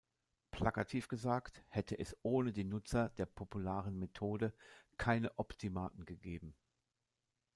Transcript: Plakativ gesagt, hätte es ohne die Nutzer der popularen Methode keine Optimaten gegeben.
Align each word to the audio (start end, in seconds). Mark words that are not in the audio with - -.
Plakativ 0.49 1.07
gesagt, 1.09 1.63
hätte 1.67 1.99
es 1.99 2.17
ohne 2.23 2.53
die 2.53 2.63
Nutzer 2.63 3.09
der 3.09 3.27
popularen 3.27 3.99
Methode 3.99 4.51
keine 4.97 5.37
Optimaten 5.37 6.05
gegeben. 6.05 6.55